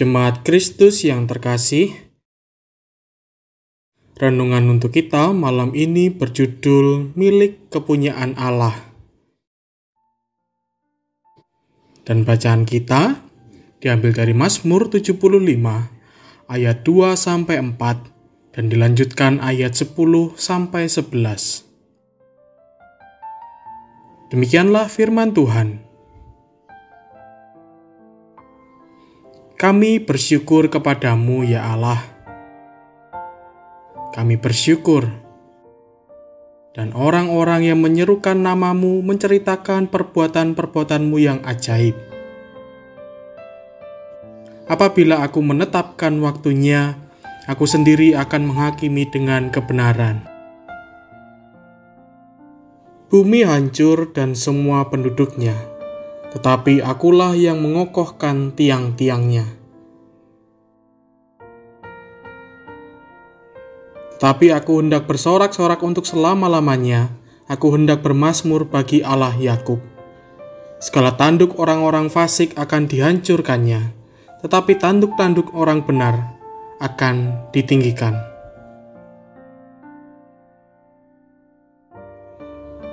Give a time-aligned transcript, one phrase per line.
[0.00, 1.92] Jemaat Kristus yang terkasih,
[4.16, 8.72] renungan untuk kita malam ini berjudul Milik Kepunyaan Allah.
[12.08, 13.20] Dan bacaan kita
[13.84, 15.20] diambil dari Mazmur 75
[16.48, 19.92] ayat 2 sampai 4 dan dilanjutkan ayat 10
[20.32, 21.12] sampai 11.
[24.32, 25.89] Demikianlah firman Tuhan.
[29.60, 32.00] Kami bersyukur kepadamu, ya Allah.
[34.16, 35.04] Kami bersyukur,
[36.72, 41.92] dan orang-orang yang menyerukan namamu menceritakan perbuatan-perbuatanmu yang ajaib.
[44.64, 46.96] Apabila aku menetapkan waktunya,
[47.44, 50.24] aku sendiri akan menghakimi dengan kebenaran.
[53.12, 55.69] Bumi hancur dan semua penduduknya
[56.30, 59.58] tetapi akulah yang mengokohkan tiang-tiangnya.
[64.14, 67.10] Tetapi aku hendak bersorak-sorak untuk selama-lamanya,
[67.48, 69.80] aku hendak bermasmur bagi Allah Yakub.
[70.78, 73.92] Segala tanduk orang-orang fasik akan dihancurkannya,
[74.44, 76.36] tetapi tanduk-tanduk orang benar
[76.80, 78.29] akan ditinggikan.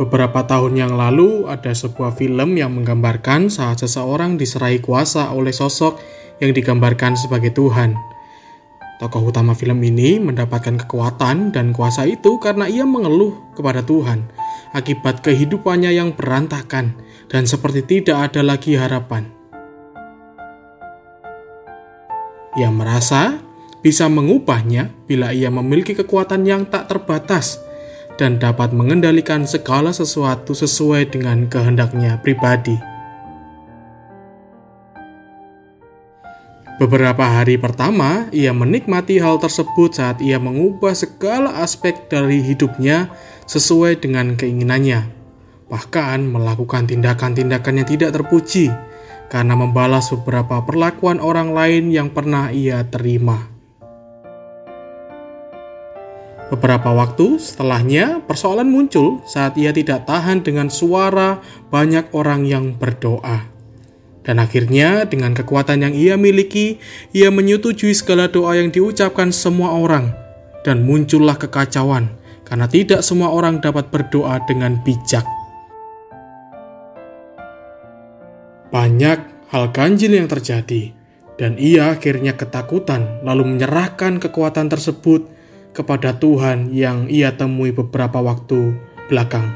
[0.00, 6.00] Beberapa tahun yang lalu, ada sebuah film yang menggambarkan saat seseorang diserai kuasa oleh sosok
[6.40, 8.00] yang digambarkan sebagai Tuhan.
[8.96, 14.24] Tokoh utama film ini mendapatkan kekuatan dan kuasa itu karena ia mengeluh kepada Tuhan
[14.72, 16.96] akibat kehidupannya yang berantakan
[17.28, 19.28] dan seperti tidak ada lagi harapan.
[22.56, 23.36] Ia merasa
[23.84, 27.69] bisa mengubahnya bila ia memiliki kekuatan yang tak terbatas
[28.20, 32.76] dan dapat mengendalikan segala sesuatu sesuai dengan kehendaknya pribadi.
[36.76, 43.12] Beberapa hari pertama, ia menikmati hal tersebut saat ia mengubah segala aspek dari hidupnya
[43.44, 45.08] sesuai dengan keinginannya,
[45.68, 48.72] bahkan melakukan tindakan-tindakan yang tidak terpuji
[49.28, 53.59] karena membalas beberapa perlakuan orang lain yang pernah ia terima.
[56.50, 61.38] Beberapa waktu setelahnya, persoalan muncul saat ia tidak tahan dengan suara
[61.70, 63.46] banyak orang yang berdoa.
[64.26, 66.82] Dan akhirnya, dengan kekuatan yang ia miliki,
[67.14, 70.10] ia menyetujui segala doa yang diucapkan semua orang,
[70.66, 72.18] dan muncullah kekacauan
[72.50, 75.22] karena tidak semua orang dapat berdoa dengan bijak.
[78.74, 79.18] Banyak
[79.54, 80.90] hal ganjil yang terjadi,
[81.38, 85.30] dan ia akhirnya ketakutan, lalu menyerahkan kekuatan tersebut
[85.70, 88.74] kepada Tuhan yang ia temui beberapa waktu
[89.06, 89.50] belakang.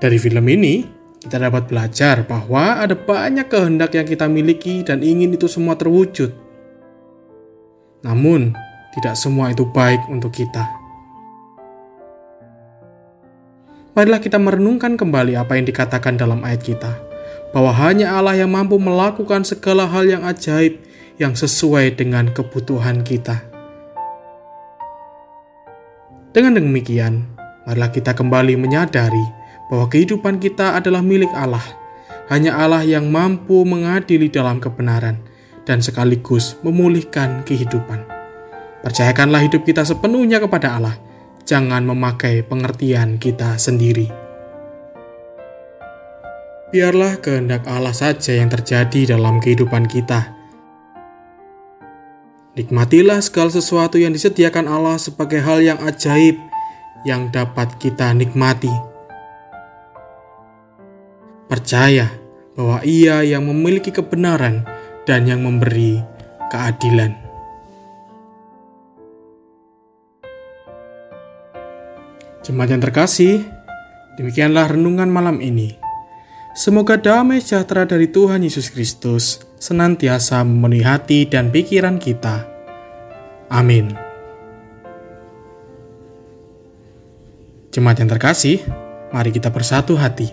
[0.00, 0.84] Dari film ini,
[1.24, 6.28] kita dapat belajar bahwa ada banyak kehendak yang kita miliki dan ingin itu semua terwujud.
[8.04, 8.52] Namun,
[8.92, 10.68] tidak semua itu baik untuk kita.
[13.96, 16.92] Marilah kita merenungkan kembali apa yang dikatakan dalam ayat kita,
[17.54, 20.82] bahwa hanya Allah yang mampu melakukan segala hal yang ajaib
[21.14, 23.46] yang sesuai dengan kebutuhan kita.
[26.34, 27.30] Dengan demikian,
[27.62, 29.22] marilah kita kembali menyadari
[29.70, 31.62] bahwa kehidupan kita adalah milik Allah.
[32.26, 35.22] Hanya Allah yang mampu mengadili dalam kebenaran
[35.62, 38.02] dan sekaligus memulihkan kehidupan.
[38.82, 40.96] Percayakanlah hidup kita sepenuhnya kepada Allah.
[41.44, 44.08] Jangan memakai pengertian kita sendiri.
[46.74, 50.33] Biarlah kehendak Allah saja yang terjadi dalam kehidupan kita
[52.54, 56.38] Nikmatilah segala sesuatu yang disediakan Allah sebagai hal yang ajaib
[57.02, 58.70] yang dapat kita nikmati.
[61.50, 62.14] Percaya
[62.54, 64.62] bahwa Ia yang memiliki kebenaran
[65.02, 65.98] dan yang memberi
[66.54, 67.18] keadilan.
[72.46, 73.42] Jemaat yang terkasih,
[74.14, 75.74] demikianlah renungan malam ini.
[76.54, 82.44] Semoga damai sejahtera dari Tuhan Yesus Kristus senantiasa memenuhi hati dan pikiran kita.
[83.48, 83.96] Amin.
[87.72, 88.60] Jemaat yang terkasih,
[89.08, 90.28] mari kita bersatu hati,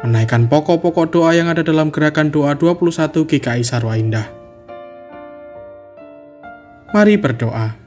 [0.00, 4.26] menaikkan pokok-pokok doa yang ada dalam gerakan doa 21 GKI Sarwa Indah.
[6.96, 7.79] Mari berdoa.